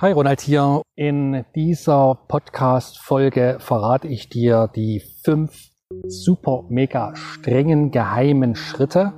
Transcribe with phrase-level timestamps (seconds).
[0.00, 0.80] Hi Ronald hier.
[0.96, 5.68] In dieser Podcast-Folge verrate ich dir die fünf
[6.06, 9.12] super mega strengen geheimen Schritte,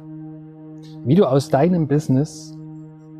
[1.05, 2.53] wie du aus deinem Business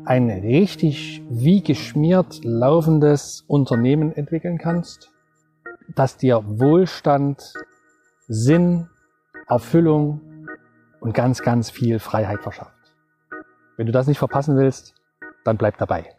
[0.03, 5.13] ein richtig wie geschmiert laufendes Unternehmen entwickeln kannst,
[5.95, 7.53] das dir Wohlstand,
[8.27, 8.89] Sinn,
[9.47, 10.19] Erfüllung
[10.99, 12.93] und ganz, ganz viel Freiheit verschafft.
[13.77, 14.95] Wenn du das nicht verpassen willst,
[15.45, 16.13] dann bleib dabei.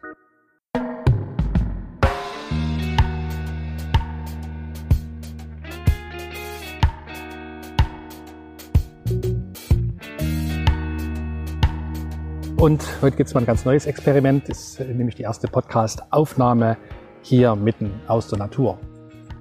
[12.65, 14.49] Und heute gibt es mal ein ganz neues Experiment.
[14.49, 16.77] Das ist nämlich die erste Podcast-Aufnahme
[17.21, 18.79] hier mitten aus der Natur.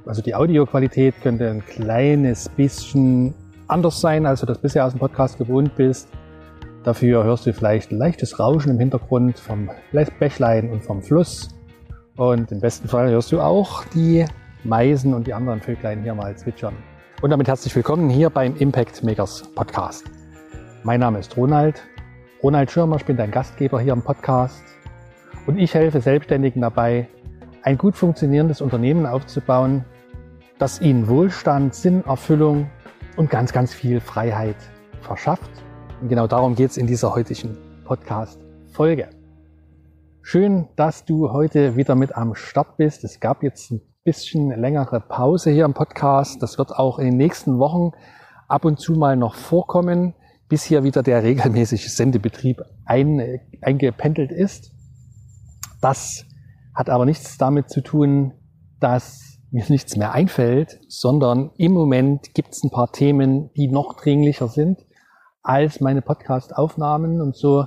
[0.04, 3.32] Also die Audioqualität könnte ein kleines bisschen
[3.66, 6.10] anders sein, als du das bisher aus dem Podcast gewohnt bist.
[6.82, 9.70] Dafür hörst du vielleicht ein leichtes Rauschen im Hintergrund vom
[10.18, 11.48] Bächlein und vom Fluss.
[12.18, 14.26] Und im besten Fall hörst du auch die
[14.64, 16.74] Meisen und die anderen Vöglein hier mal zwitschern.
[17.22, 20.04] Und damit herzlich willkommen hier beim Impact Makers Podcast.
[20.82, 21.82] Mein Name ist Ronald
[22.44, 24.62] Ronald Schirmer, ich bin dein Gastgeber hier im Podcast
[25.46, 27.08] und ich helfe Selbstständigen dabei,
[27.62, 29.86] ein gut funktionierendes Unternehmen aufzubauen,
[30.58, 32.70] das ihnen Wohlstand, Sinn, Erfüllung
[33.16, 34.56] und ganz, ganz viel Freiheit
[35.00, 35.50] verschafft.
[36.02, 39.08] Und genau darum geht es in dieser heutigen Podcast-Folge.
[40.20, 43.04] Schön, dass du heute wieder mit am Start bist.
[43.04, 46.42] Es gab jetzt ein bisschen längere Pause hier im Podcast.
[46.42, 47.92] Das wird auch in den nächsten Wochen
[48.48, 50.12] ab und zu mal noch vorkommen
[50.48, 54.72] bis hier wieder der regelmäßige Sendebetrieb ein, eingependelt ist.
[55.80, 56.24] Das
[56.74, 58.32] hat aber nichts damit zu tun,
[58.80, 63.94] dass mir nichts mehr einfällt, sondern im Moment gibt es ein paar Themen, die noch
[63.94, 64.84] dringlicher sind
[65.42, 67.66] als meine Podcast-Aufnahmen und so.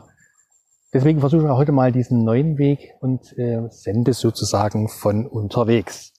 [0.93, 6.13] Deswegen versuche ich auch heute mal diesen neuen Weg und äh, sende sozusagen von unterwegs.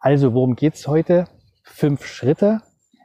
[0.00, 1.26] Also, worum geht's heute?
[1.62, 2.60] Fünf Schritte,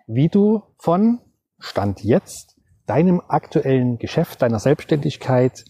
[0.08, 1.20] wie du von
[1.60, 2.57] Stand jetzt
[2.88, 5.64] deinem aktuellen Geschäft, deiner Selbstständigkeit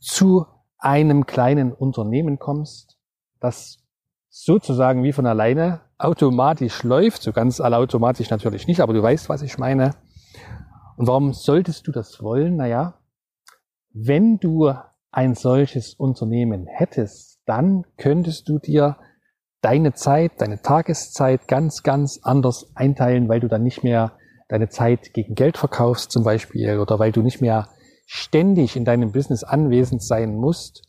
[0.00, 0.46] zu
[0.78, 2.96] einem kleinen Unternehmen kommst,
[3.40, 3.84] das
[4.28, 9.42] sozusagen wie von alleine automatisch läuft, so ganz allautomatisch natürlich nicht, aber du weißt, was
[9.42, 9.96] ich meine.
[10.96, 12.56] Und warum solltest du das wollen?
[12.56, 12.94] Naja,
[13.92, 14.72] wenn du
[15.10, 18.98] ein solches Unternehmen hättest, dann könntest du dir
[19.60, 24.12] deine Zeit, deine Tageszeit ganz, ganz anders einteilen, weil du dann nicht mehr
[24.48, 27.68] deine Zeit gegen Geld verkaufst zum Beispiel oder weil du nicht mehr
[28.06, 30.82] ständig in deinem Business anwesend sein musst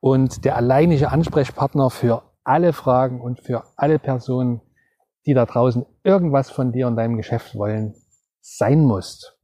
[0.00, 4.60] und der alleinige Ansprechpartner für alle Fragen und für alle Personen,
[5.26, 7.94] die da draußen irgendwas von dir und deinem Geschäft wollen,
[8.40, 9.36] sein musst.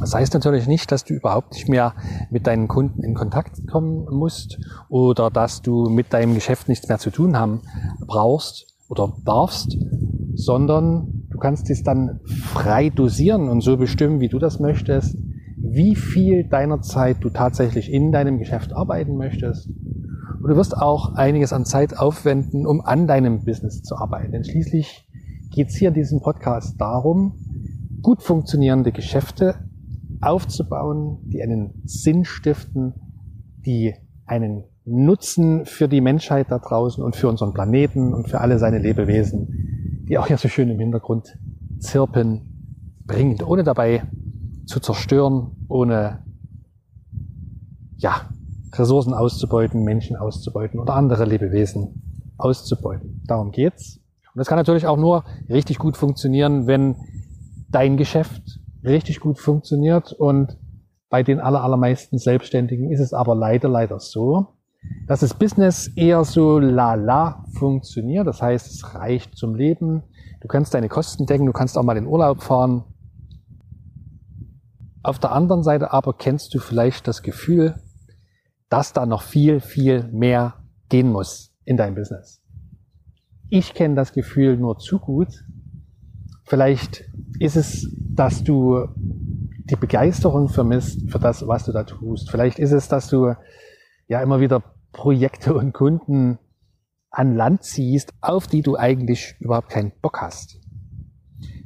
[0.00, 1.94] Das heißt natürlich nicht, dass du überhaupt nicht mehr
[2.30, 4.58] mit deinen Kunden in Kontakt kommen musst
[4.88, 7.62] oder dass du mit deinem Geschäft nichts mehr zu tun haben
[8.06, 9.76] brauchst oder darfst,
[10.34, 15.16] sondern du kannst es dann frei dosieren und so bestimmen, wie du das möchtest,
[15.56, 19.68] wie viel deiner Zeit du tatsächlich in deinem Geschäft arbeiten möchtest.
[19.68, 24.32] Und du wirst auch einiges an Zeit aufwenden, um an deinem Business zu arbeiten.
[24.32, 25.06] Denn schließlich
[25.50, 27.34] geht es hier in diesem Podcast darum,
[28.02, 29.56] gut funktionierende Geschäfte
[30.20, 32.94] aufzubauen, die einen Sinn stiften,
[33.66, 33.94] die
[34.26, 38.78] einen Nutzen für die Menschheit da draußen und für unseren Planeten und für alle seine
[38.78, 39.59] Lebewesen
[40.10, 41.38] die auch hier so schön im Hintergrund
[41.78, 44.02] zirpen, bringt, ohne dabei
[44.66, 46.24] zu zerstören, ohne
[47.96, 48.28] ja,
[48.74, 53.22] Ressourcen auszubeuten, Menschen auszubeuten oder andere Lebewesen auszubeuten.
[53.26, 54.00] Darum geht's.
[54.34, 56.96] Und das kann natürlich auch nur richtig gut funktionieren, wenn
[57.70, 60.56] dein Geschäft richtig gut funktioniert und
[61.08, 64.48] bei den allermeisten Selbstständigen ist es aber leider, leider so,
[65.06, 68.26] dass das Business eher so la-la funktioniert.
[68.26, 70.02] Das heißt, es reicht zum Leben.
[70.40, 72.84] Du kannst deine Kosten decken, du kannst auch mal in Urlaub fahren.
[75.02, 77.74] Auf der anderen Seite aber kennst du vielleicht das Gefühl,
[78.68, 80.54] dass da noch viel, viel mehr
[80.88, 82.42] gehen muss in deinem Business.
[83.48, 85.44] Ich kenne das Gefühl nur zu gut.
[86.44, 87.04] Vielleicht
[87.38, 92.30] ist es, dass du die Begeisterung vermisst für das, was du da tust.
[92.30, 93.34] Vielleicht ist es, dass du
[94.10, 94.62] ja immer wieder
[94.92, 96.38] Projekte und Kunden
[97.10, 100.58] an Land ziehst, auf die du eigentlich überhaupt keinen Bock hast.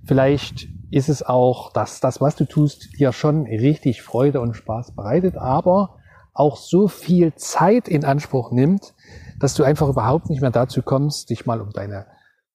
[0.04, 4.94] Vielleicht ist es auch, dass das, was du tust, dir schon richtig Freude und Spaß
[4.94, 5.96] bereitet, aber
[6.34, 8.94] auch so viel Zeit in Anspruch nimmt,
[9.38, 12.06] dass du einfach überhaupt nicht mehr dazu kommst, dich mal um deine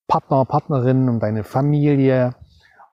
[0.07, 2.35] Partner, Partnerinnen, um deine Familie,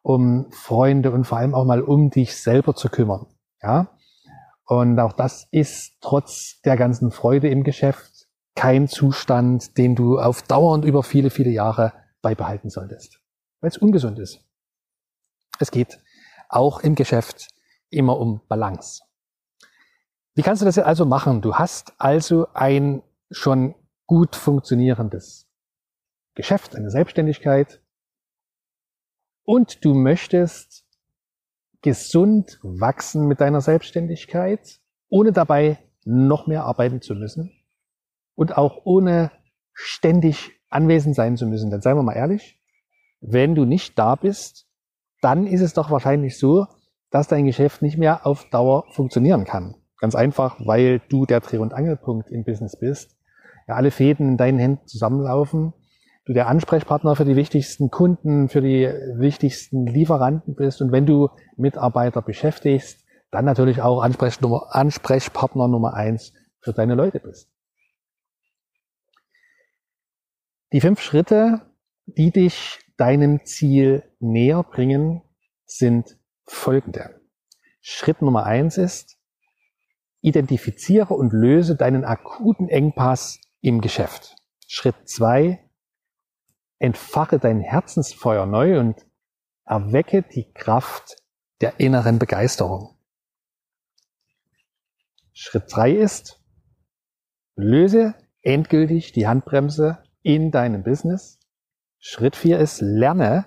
[0.01, 3.27] um Freunde und vor allem auch mal um dich selber zu kümmern.
[3.63, 3.89] Ja?
[4.67, 8.27] Und auch das ist trotz der ganzen Freude im Geschäft
[8.57, 13.21] kein Zustand, den du auf Dauer und über viele, viele Jahre beibehalten solltest,
[13.61, 14.41] weil es ungesund ist.
[15.61, 16.01] Es geht
[16.49, 17.49] auch im Geschäft
[17.91, 19.03] immer um Balance.
[20.35, 21.43] Wie kannst du das also machen?
[21.43, 23.75] Du hast also ein schon
[24.07, 25.49] gut funktionierendes
[26.35, 27.81] Geschäft, eine Selbstständigkeit
[29.45, 30.86] und du möchtest
[31.87, 37.53] gesund wachsen mit deiner Selbstständigkeit, ohne dabei noch mehr arbeiten zu müssen
[38.35, 39.31] und auch ohne
[39.73, 41.71] ständig anwesend sein zu müssen.
[41.71, 42.61] Denn seien wir mal ehrlich,
[43.21, 44.67] wenn du nicht da bist,
[45.21, 46.67] dann ist es doch wahrscheinlich so,
[47.11, 49.77] dass dein Geschäft nicht mehr auf Dauer funktionieren kann.
[50.01, 53.17] Ganz einfach, weil du der Dreh- und Angelpunkt im Business bist.
[53.69, 55.73] Ja, alle Fäden in deinen Händen zusammenlaufen.
[56.27, 60.83] Du der Ansprechpartner für die wichtigsten Kunden, für die wichtigsten Lieferanten bist.
[60.83, 67.49] Und wenn du Mitarbeiter beschäftigst, dann natürlich auch Ansprechpartner Nummer eins für deine Leute bist.
[70.73, 71.63] Die fünf Schritte,
[72.07, 75.23] die dich deinem Ziel näher bringen,
[75.65, 77.21] sind folgende.
[77.81, 79.17] Schritt Nummer eins ist,
[80.23, 84.35] identifiziere und löse deinen akuten Engpass im Geschäft.
[84.67, 85.66] Schritt zwei,
[86.79, 89.07] entfache dein Herzensfeuer neu und
[89.65, 91.17] erwecke die Kraft
[91.61, 92.97] der inneren Begeisterung.
[95.33, 96.41] Schritt drei ist,
[97.57, 101.39] löse endgültig die Handbremse in deinem Business.
[101.99, 103.47] Schritt vier ist, lerne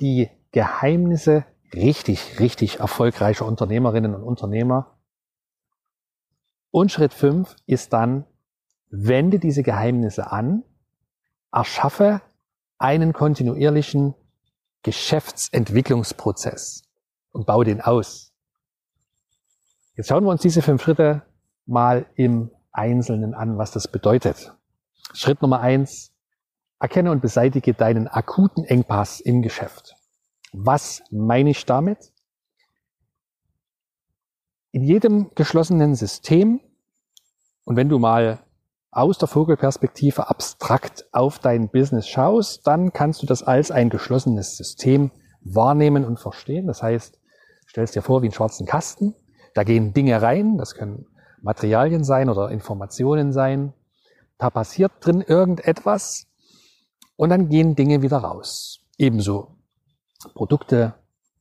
[0.00, 4.98] die Geheimnisse richtig, richtig erfolgreicher Unternehmerinnen und Unternehmer.
[6.70, 8.26] Und Schritt fünf ist dann,
[8.90, 10.64] wende diese Geheimnisse an,
[11.52, 12.20] erschaffe
[12.78, 14.14] einen kontinuierlichen
[14.82, 16.82] Geschäftsentwicklungsprozess
[17.32, 18.32] und baue den aus.
[19.96, 21.22] Jetzt schauen wir uns diese fünf Schritte
[21.66, 24.52] mal im Einzelnen an, was das bedeutet.
[25.12, 26.12] Schritt Nummer eins,
[26.80, 29.94] erkenne und beseitige deinen akuten Engpass im Geschäft.
[30.52, 32.12] Was meine ich damit?
[34.72, 36.60] In jedem geschlossenen System,
[37.64, 38.43] und wenn du mal
[38.96, 44.56] aus der Vogelperspektive abstrakt auf dein Business schaust, dann kannst du das als ein geschlossenes
[44.56, 45.10] System
[45.42, 46.66] wahrnehmen und verstehen.
[46.66, 47.18] Das heißt,
[47.68, 49.14] stellst dir vor wie einen schwarzen Kasten,
[49.54, 51.06] da gehen Dinge rein, das können
[51.42, 53.74] Materialien sein oder Informationen sein,
[54.38, 56.26] da passiert drin irgendetwas
[57.16, 58.80] und dann gehen Dinge wieder raus.
[58.96, 59.56] Ebenso
[60.34, 60.94] Produkte,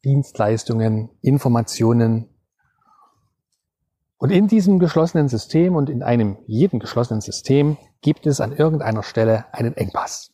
[0.03, 2.29] Dienstleistungen, Informationen.
[4.17, 9.03] Und in diesem geschlossenen System und in einem jeden geschlossenen System gibt es an irgendeiner
[9.03, 10.31] Stelle einen Engpass.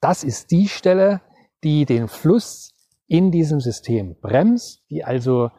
[0.00, 1.20] Das ist die Stelle,
[1.62, 2.74] die den Fluss
[3.06, 5.50] in diesem System bremst, die also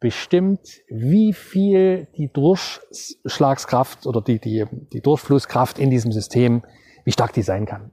[0.00, 6.62] bestimmt, wie viel die Durchschlagskraft oder die, die, die Durchflusskraft in diesem System,
[7.04, 7.92] wie stark die sein kann.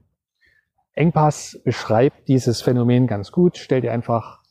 [0.93, 3.57] Engpass beschreibt dieses Phänomen ganz gut.
[3.57, 4.41] Stell dir einfach,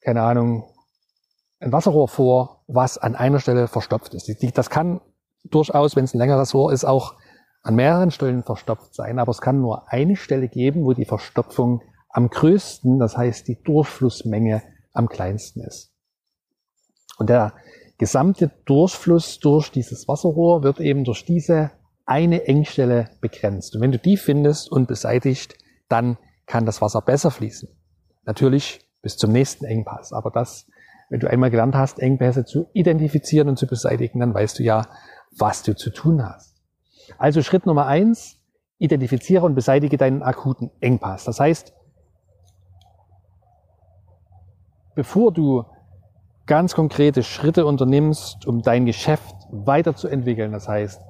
[0.00, 0.72] keine Ahnung,
[1.60, 4.30] ein Wasserrohr vor, was an einer Stelle verstopft ist.
[4.56, 5.00] Das kann
[5.44, 7.16] durchaus, wenn es ein längeres Rohr ist, auch
[7.62, 11.82] an mehreren Stellen verstopft sein, aber es kann nur eine Stelle geben, wo die Verstopfung
[12.08, 14.62] am größten, das heißt die Durchflussmenge
[14.92, 15.92] am kleinsten ist.
[17.18, 17.54] Und der
[17.98, 21.72] gesamte Durchfluss durch dieses Wasserrohr wird eben durch diese
[22.06, 23.74] eine Engstelle begrenzt.
[23.74, 25.54] Und wenn du die findest und beseitigst,
[25.88, 27.68] dann kann das Wasser besser fließen.
[28.24, 30.12] Natürlich bis zum nächsten Engpass.
[30.12, 30.66] Aber das,
[31.08, 34.86] wenn du einmal gelernt hast, Engpässe zu identifizieren und zu beseitigen, dann weißt du ja,
[35.36, 36.54] was du zu tun hast.
[37.16, 38.38] Also Schritt Nummer eins,
[38.78, 41.24] identifiziere und beseitige deinen akuten Engpass.
[41.24, 41.72] Das heißt,
[44.94, 45.64] bevor du
[46.48, 50.50] ganz konkrete Schritte unternimmst, um dein Geschäft weiterzuentwickeln.
[50.50, 51.00] Das heißt,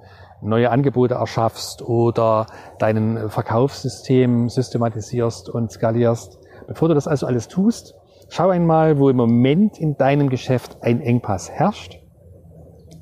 [0.42, 2.46] neue Angebote erschaffst oder
[2.78, 6.38] deinen Verkaufssystem systematisierst und skalierst.
[6.66, 7.94] Bevor du das also alles tust,
[8.28, 11.98] schau einmal, wo im Moment in deinem Geschäft ein Engpass herrscht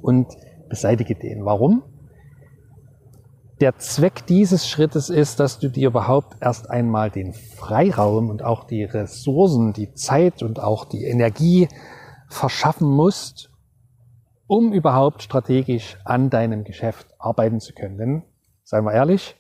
[0.03, 0.29] und
[0.69, 1.45] beseitige den.
[1.45, 1.83] Warum?
[3.61, 8.65] Der Zweck dieses Schrittes ist, dass du dir überhaupt erst einmal den Freiraum und auch
[8.65, 11.69] die Ressourcen, die Zeit und auch die Energie
[12.29, 13.51] verschaffen musst,
[14.47, 17.97] um überhaupt strategisch an deinem Geschäft arbeiten zu können.
[17.97, 18.23] Denn,
[18.63, 19.37] seien wir ehrlich,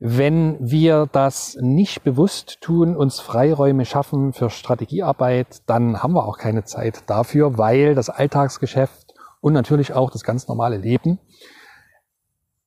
[0.00, 6.38] wenn wir das nicht bewusst tun, uns Freiräume schaffen für Strategiearbeit, dann haben wir auch
[6.38, 11.18] keine Zeit dafür, weil das Alltagsgeschäft und natürlich auch das ganz normale Leben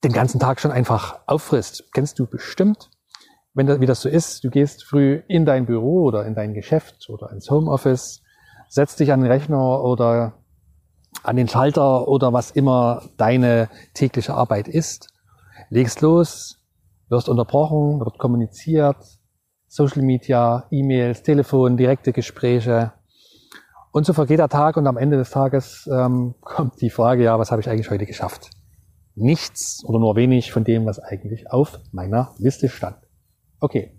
[0.03, 1.85] den ganzen Tag schon einfach auffrisst.
[1.93, 2.89] Kennst du bestimmt,
[3.53, 6.53] wenn das, wie das so ist, du gehst früh in dein Büro oder in dein
[6.53, 8.23] Geschäft oder ins Homeoffice,
[8.67, 10.33] setzt dich an den Rechner oder
[11.23, 15.09] an den Schalter oder was immer deine tägliche Arbeit ist,
[15.69, 16.60] legst los,
[17.11, 18.97] wirst unterbrochen, wird kommuniziert,
[19.67, 22.93] Social Media, E-Mails, Telefon, direkte Gespräche.
[23.91, 27.37] Und so vergeht der Tag und am Ende des Tages ähm, kommt die Frage, ja,
[27.37, 28.49] was habe ich eigentlich heute geschafft?
[29.13, 32.95] Nichts oder nur wenig von dem, was eigentlich auf meiner Liste stand.
[33.59, 33.91] Okay.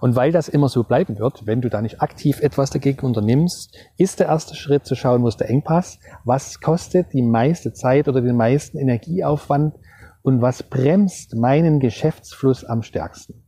[0.00, 3.76] Und weil das immer so bleiben wird, wenn du da nicht aktiv etwas dagegen unternimmst,
[3.96, 8.08] ist der erste Schritt zu schauen, wo ist der Engpass, was kostet die meiste Zeit
[8.08, 9.74] oder den meisten Energieaufwand
[10.24, 13.46] und was bremst meinen Geschäftsfluss am stärksten.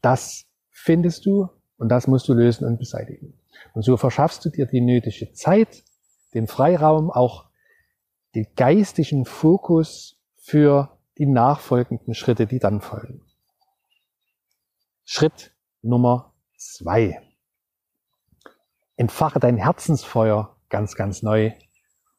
[0.00, 3.38] Das findest du und das musst du lösen und beseitigen.
[3.74, 5.84] Und so verschaffst du dir die nötige Zeit,
[6.32, 7.50] den Freiraum, auch
[8.34, 13.20] den geistigen Fokus für die nachfolgenden Schritte, die dann folgen.
[15.04, 17.20] Schritt Nummer zwei.
[18.96, 21.52] Entfache dein Herzensfeuer ganz, ganz neu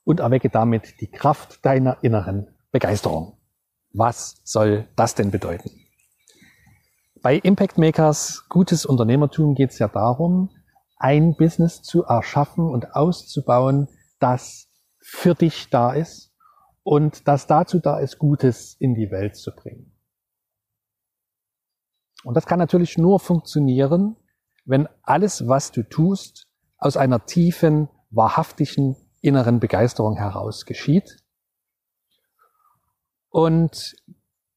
[0.04, 3.40] und erwecke damit die Kraft deiner inneren Begeisterung.
[3.94, 5.70] Was soll das denn bedeuten?
[7.22, 10.50] Bei Impact Makers gutes Unternehmertum geht es ja darum,
[10.98, 13.88] ein Business zu erschaffen und auszubauen,
[14.20, 14.68] das
[15.00, 16.34] für dich da ist
[16.82, 19.94] und das dazu da ist, Gutes in die Welt zu bringen.
[22.24, 24.16] Und das kann natürlich nur funktionieren,
[24.66, 26.48] wenn alles, was du tust,
[26.78, 31.23] aus einer tiefen, wahrhaftigen inneren Begeisterung heraus geschieht.
[33.34, 33.96] Und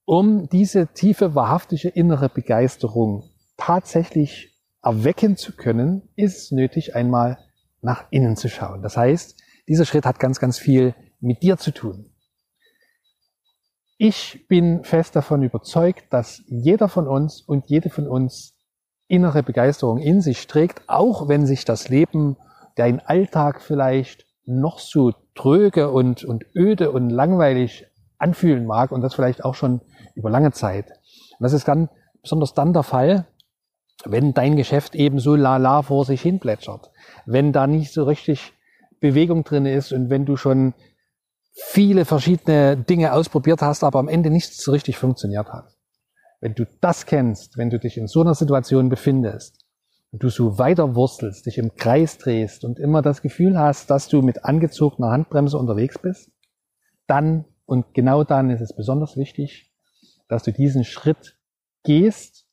[0.04, 3.24] um diese tiefe, wahrhaftige innere Begeisterung
[3.56, 7.38] tatsächlich erwecken zu können, ist es nötig, einmal
[7.80, 8.82] nach innen zu schauen.
[8.82, 12.10] Das heißt, dieser Schritt hat ganz, ganz viel mit dir zu tun.
[13.96, 18.58] Ich bin fest davon überzeugt, dass jeder von uns und jede von uns
[19.08, 22.36] innere Begeisterung in sich trägt, auch wenn sich das Leben,
[22.74, 27.86] dein Alltag vielleicht noch so tröge und, und öde und langweilig
[28.18, 29.80] anfühlen mag und das vielleicht auch schon
[30.14, 30.90] über lange Zeit.
[30.90, 31.88] Und das ist dann
[32.22, 33.26] besonders dann der Fall,
[34.04, 36.90] wenn dein Geschäft eben so lala vor sich hin plätschert,
[37.24, 38.52] wenn da nicht so richtig
[39.00, 40.74] Bewegung drin ist und wenn du schon
[41.52, 45.74] viele verschiedene Dinge ausprobiert hast, aber am Ende nichts so richtig funktioniert hat.
[46.40, 49.64] Wenn du das kennst, wenn du dich in so einer Situation befindest
[50.12, 54.08] und du so weiter wurstelst, dich im Kreis drehst und immer das Gefühl hast, dass
[54.08, 56.30] du mit angezogener Handbremse unterwegs bist,
[57.06, 59.72] dann und genau dann ist es besonders wichtig,
[60.28, 61.38] dass du diesen Schritt
[61.82, 62.46] gehst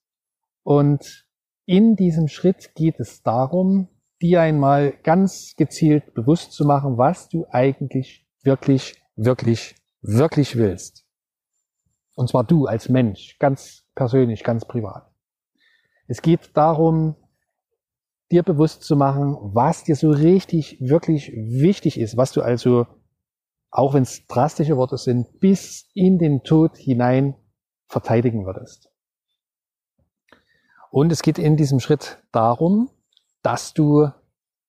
[0.63, 1.25] und
[1.65, 3.88] in diesem Schritt geht es darum,
[4.22, 11.05] dir einmal ganz gezielt bewusst zu machen, was du eigentlich wirklich, wirklich, wirklich willst.
[12.15, 15.10] Und zwar du als Mensch, ganz persönlich, ganz privat.
[16.08, 17.15] Es geht darum,
[18.32, 22.88] dir bewusst zu machen, was dir so richtig, wirklich wichtig ist, was du also,
[23.74, 27.36] auch wenn es drastische Worte sind, bis in den Tod hinein
[27.88, 28.92] verteidigen würdest.
[30.92, 32.92] Und es geht in diesem Schritt darum,
[33.42, 34.10] dass du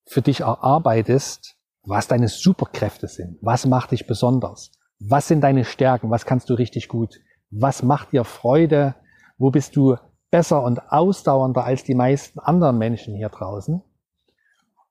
[0.07, 3.37] für dich erarbeitest, was deine Superkräfte sind.
[3.43, 4.73] Was macht dich besonders?
[4.99, 6.11] Was sind deine Stärken?
[6.11, 7.21] Was kannst du richtig gut?
[7.51, 8.95] Was macht dir Freude?
[9.37, 9.97] Wo bist du
[10.31, 13.83] besser und ausdauernder als die meisten anderen Menschen hier draußen?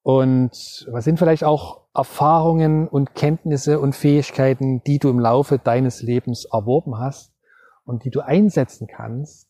[0.04, 6.02] Und was sind vielleicht auch Erfahrungen und Kenntnisse und Fähigkeiten, die du im Laufe deines
[6.02, 7.34] Lebens erworben hast
[7.86, 9.50] und die du einsetzen kannst,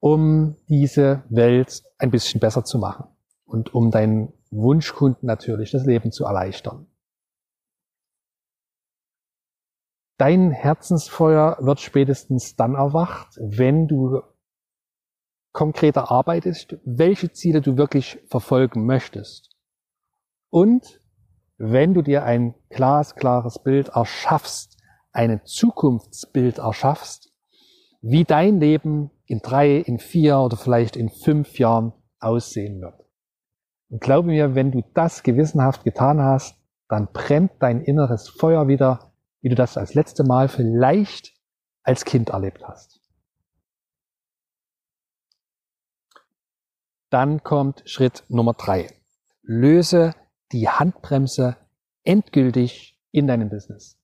[0.00, 3.06] um diese Welt ein bisschen besser zu machen
[3.44, 6.88] und um dein Wunschkunden natürlich das Leben zu erleichtern.
[10.18, 14.22] Dein Herzensfeuer wird spätestens dann erwacht, wenn du
[15.52, 19.55] konkreter arbeitest, welche Ziele du wirklich verfolgen möchtest.
[20.56, 21.02] Und
[21.58, 24.78] wenn du dir ein glasklares Bild erschaffst,
[25.12, 27.30] ein Zukunftsbild erschaffst,
[28.00, 33.04] wie dein Leben in drei, in vier oder vielleicht in fünf Jahren aussehen wird.
[33.90, 36.56] Und glaube mir, wenn du das gewissenhaft getan hast,
[36.88, 41.34] dann brennt dein inneres Feuer wieder, wie du das das letzte Mal vielleicht
[41.82, 43.02] als Kind erlebt hast.
[47.10, 48.88] Dann kommt Schritt Nummer drei.
[49.42, 50.14] Löse
[50.52, 51.56] die Handbremse
[52.04, 53.98] endgültig in deinem Business.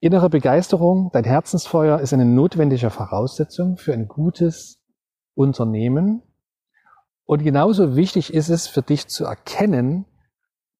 [0.00, 4.82] Innere Begeisterung, dein Herzensfeuer ist eine notwendige Voraussetzung für ein gutes
[5.34, 6.22] Unternehmen
[7.30, 10.04] und genauso wichtig ist es für dich zu erkennen,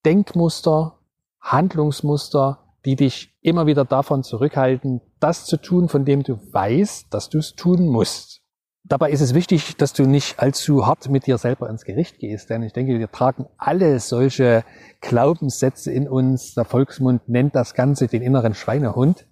[0.04, 0.98] Denkmuster,
[1.40, 7.28] Handlungsmuster, die dich immer wieder davon zurückhalten, das zu tun, von dem du weißt, dass
[7.28, 8.39] du es tun musst.
[8.84, 12.50] Dabei ist es wichtig, dass du nicht allzu hart mit dir selber ins Gericht gehst,
[12.50, 14.64] denn ich denke, wir tragen alle solche
[15.00, 16.54] Glaubenssätze in uns.
[16.54, 19.26] Der Volksmund nennt das Ganze den inneren Schweinehund,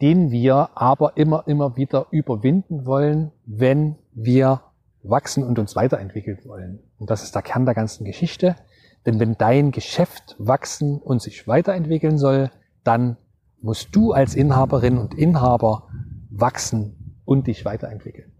[0.00, 4.62] den wir aber immer, immer wieder überwinden wollen, wenn wir
[5.02, 6.80] wachsen und uns weiterentwickeln wollen.
[6.98, 8.56] Und das ist der Kern der ganzen Geschichte.
[9.04, 12.50] Denn wenn dein Geschäft wachsen und sich weiterentwickeln soll,
[12.84, 13.16] dann
[13.60, 15.88] musst du als Inhaberin und Inhaber
[16.30, 18.31] wachsen und dich weiterentwickeln.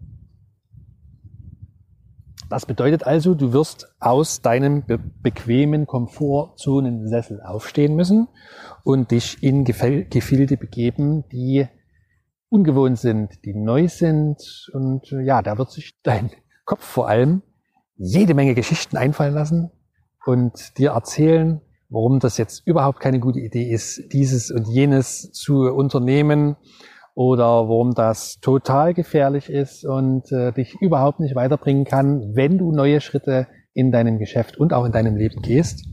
[2.53, 8.27] Das bedeutet also, du wirst aus deinem be bequemen Komfortzonensessel aufstehen müssen
[8.83, 11.67] und dich in Gefilde begeben, die
[12.49, 14.69] ungewohnt sind, die neu sind.
[14.71, 16.29] Und ja, da wird sich dein
[16.63, 17.41] Kopf vor allem
[17.95, 19.71] jede Menge Geschichten einfallen lassen
[20.23, 25.73] und dir erzählen, warum das jetzt überhaupt keine gute Idee ist, dieses und jenes zu
[25.73, 26.55] unternehmen
[27.15, 32.71] oder warum das total gefährlich ist und äh, dich überhaupt nicht weiterbringen kann, wenn du
[32.71, 35.85] neue Schritte in deinem Geschäft und auch in deinem Leben gehst.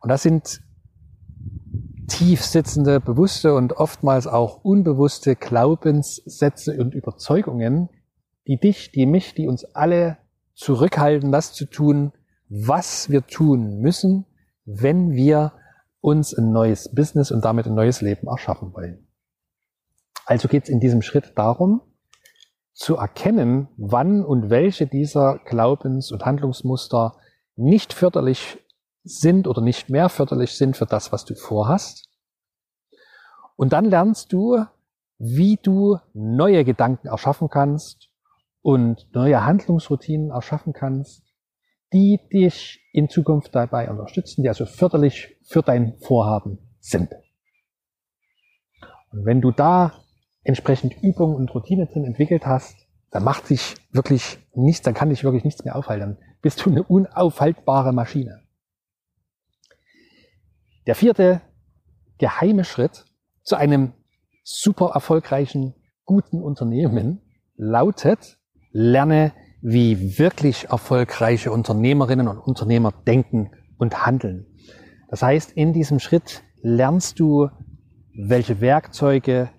[0.00, 0.60] Und das sind
[2.08, 7.88] tief sitzende, bewusste und oftmals auch unbewusste Glaubenssätze und Überzeugungen,
[8.48, 10.18] die dich, die mich, die uns alle
[10.54, 12.12] zurückhalten, das zu tun,
[12.48, 14.26] was wir tun müssen,
[14.64, 15.52] wenn wir
[16.00, 19.06] uns ein neues Business und damit ein neues Leben erschaffen wollen.
[20.30, 21.80] Also geht es in diesem Schritt darum,
[22.72, 27.16] zu erkennen, wann und welche dieser Glaubens- und Handlungsmuster
[27.56, 28.64] nicht förderlich
[29.02, 32.06] sind oder nicht mehr förderlich sind für das, was du vorhast.
[33.56, 34.64] Und dann lernst du,
[35.18, 38.08] wie du neue Gedanken erschaffen kannst
[38.62, 41.24] und neue Handlungsroutinen erschaffen kannst,
[41.92, 47.10] die dich in Zukunft dabei unterstützen, die also förderlich für dein Vorhaben sind.
[49.10, 49.92] Und wenn du da
[50.42, 55.24] entsprechend Übung und Routine drin entwickelt hast, dann macht sich wirklich nichts, dann kann dich
[55.24, 56.18] wirklich nichts mehr aufhalten.
[56.42, 58.40] Bist du eine unaufhaltbare Maschine.
[60.86, 61.40] Der vierte
[62.18, 63.04] geheime Schritt
[63.42, 63.92] zu einem
[64.42, 67.20] super erfolgreichen, guten Unternehmen
[67.56, 68.38] lautet,
[68.72, 74.46] lerne wie wirklich erfolgreiche Unternehmerinnen und Unternehmer denken und handeln.
[75.08, 77.48] Das heißt, in diesem Schritt lernst du,
[78.14, 79.50] welche Werkzeuge,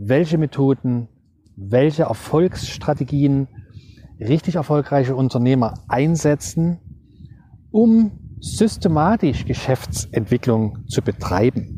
[0.00, 1.08] welche Methoden,
[1.56, 3.48] welche Erfolgsstrategien
[4.20, 6.78] richtig erfolgreiche Unternehmer einsetzen,
[7.72, 11.74] um systematisch Geschäftsentwicklung zu betreiben.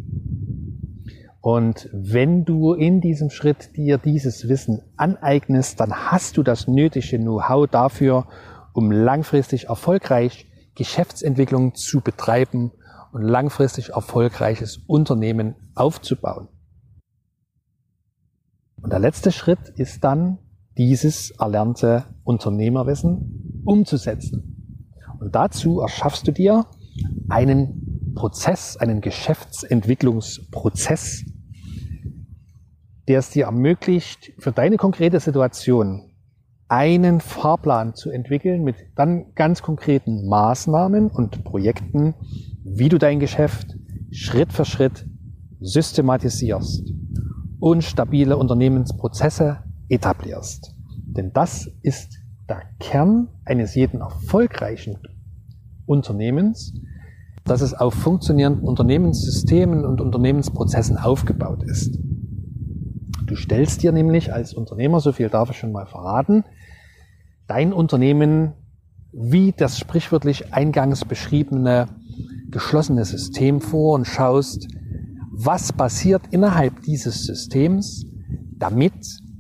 [1.41, 7.19] Und wenn du in diesem Schritt dir dieses Wissen aneignest, dann hast du das nötige
[7.19, 8.27] Know-how dafür,
[8.75, 12.73] um langfristig erfolgreich Geschäftsentwicklung zu betreiben
[13.13, 16.49] und langfristig erfolgreiches Unternehmen aufzubauen.
[18.83, 20.37] Und der letzte Schritt ist dann,
[20.77, 24.95] dieses erlernte Unternehmerwissen umzusetzen.
[25.19, 26.65] Und dazu erschaffst du dir
[27.29, 31.25] einen Prozess, einen Geschäftsentwicklungsprozess,
[33.09, 36.13] der es dir ermöglicht, für deine konkrete Situation
[36.69, 42.15] einen Fahrplan zu entwickeln mit dann ganz konkreten Maßnahmen und Projekten,
[42.65, 43.77] wie du dein Geschäft
[44.13, 45.05] Schritt für Schritt
[45.61, 46.93] systematisierst
[47.61, 50.75] und stabile Unternehmensprozesse etablierst.
[51.07, 52.19] Denn das ist
[52.49, 54.99] der Kern eines jeden erfolgreichen
[55.87, 56.75] Unternehmens,
[57.45, 61.99] dass es auf funktionierenden Unternehmenssystemen und Unternehmensprozessen aufgebaut ist.
[63.27, 66.45] Du stellst dir nämlich als Unternehmer, so viel darf ich schon mal verraten,
[67.47, 68.55] dein Unternehmen
[69.13, 71.89] wie das sprichwörtlich eingangs beschriebene
[72.51, 74.69] geschlossene System vor und schaust,
[75.45, 78.05] was passiert innerhalb dieses Systems,
[78.59, 78.93] damit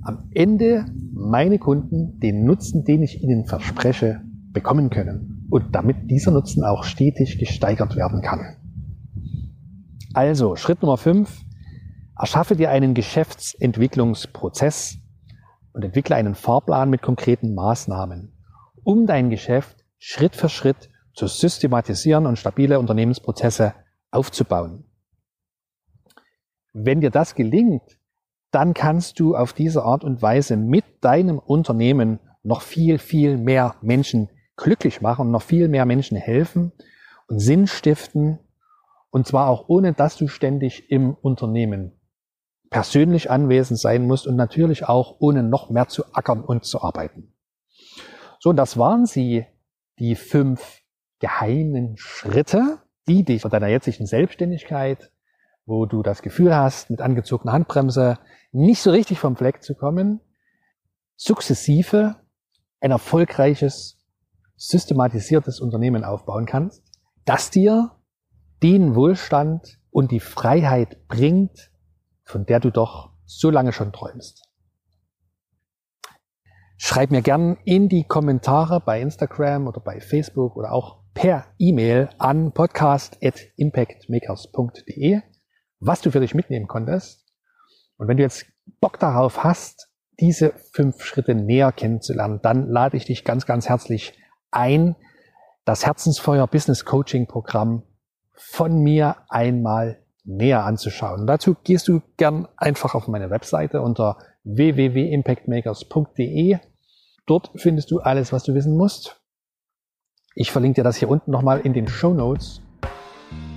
[0.02, 6.30] am Ende meine Kunden den Nutzen, den ich ihnen verspreche, bekommen können und damit dieser
[6.30, 8.56] Nutzen auch stetig gesteigert werden kann.
[10.14, 11.42] Also, Schritt Nummer 5,
[12.18, 14.96] erschaffe dir einen Geschäftsentwicklungsprozess
[15.72, 18.32] und entwickle einen Fahrplan mit konkreten Maßnahmen,
[18.82, 23.74] um dein Geschäft Schritt für Schritt zu systematisieren und stabile Unternehmensprozesse
[24.10, 24.84] aufzubauen.
[26.72, 27.98] Wenn dir das gelingt,
[28.50, 33.76] dann kannst du auf diese Art und Weise mit deinem Unternehmen noch viel, viel mehr
[33.82, 34.28] Menschen
[34.60, 36.72] glücklich machen noch viel mehr Menschen helfen
[37.28, 38.38] und Sinn stiften.
[39.10, 41.92] Und zwar auch ohne, dass du ständig im Unternehmen
[42.68, 47.34] persönlich anwesend sein musst und natürlich auch ohne noch mehr zu ackern und zu arbeiten.
[48.38, 49.46] So, und das waren sie,
[49.98, 50.82] die fünf
[51.18, 52.78] geheimen Schritte,
[53.08, 55.10] die dich von deiner jetzigen Selbstständigkeit,
[55.70, 58.18] wo du das Gefühl hast, mit angezogener Handbremse
[58.52, 60.20] nicht so richtig vom Fleck zu kommen,
[61.16, 62.16] sukzessive
[62.80, 63.98] ein erfolgreiches,
[64.56, 66.82] systematisiertes Unternehmen aufbauen kannst,
[67.24, 67.92] das dir
[68.62, 71.70] den Wohlstand und die Freiheit bringt,
[72.24, 74.42] von der du doch so lange schon träumst.
[76.76, 82.10] Schreib mir gern in die Kommentare bei Instagram oder bei Facebook oder auch per E-Mail
[82.18, 85.22] an podcast.impactmakers.de,
[85.80, 87.26] was du für dich mitnehmen konntest.
[87.96, 88.46] Und wenn du jetzt
[88.80, 89.88] Bock darauf hast,
[90.20, 94.14] diese fünf Schritte näher kennenzulernen, dann lade ich dich ganz, ganz herzlich
[94.50, 94.96] ein,
[95.64, 97.82] das Herzensfeuer Business Coaching Programm
[98.34, 101.26] von mir einmal näher anzuschauen.
[101.26, 106.58] Dazu gehst du gern einfach auf meine Webseite unter www.impactmakers.de.
[107.26, 109.20] Dort findest du alles, was du wissen musst.
[110.34, 112.60] Ich verlinke dir das hier unten nochmal in den Show Notes.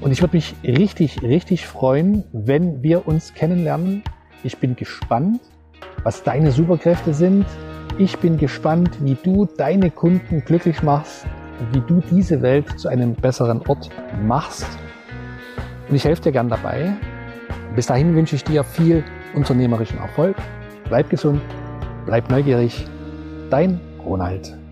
[0.01, 4.03] Und ich würde mich richtig, richtig freuen, wenn wir uns kennenlernen.
[4.43, 5.39] Ich bin gespannt,
[6.03, 7.45] was deine Superkräfte sind.
[7.97, 11.25] Ich bin gespannt, wie du deine Kunden glücklich machst,
[11.71, 13.89] wie du diese Welt zu einem besseren Ort
[14.25, 14.67] machst.
[15.89, 16.93] Und ich helfe dir gern dabei.
[17.75, 19.03] Bis dahin wünsche ich dir viel
[19.35, 20.35] unternehmerischen Erfolg.
[20.89, 21.41] Bleib gesund,
[22.05, 22.85] bleib neugierig.
[23.49, 24.62] Dein Ronald.